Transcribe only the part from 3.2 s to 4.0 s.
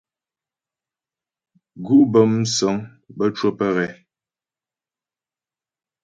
cwə́ pə́ ghɛ.